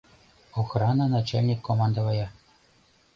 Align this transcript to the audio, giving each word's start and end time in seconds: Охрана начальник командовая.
Охрана 0.59 1.07
начальник 1.07 1.61
командовая. 1.67 2.27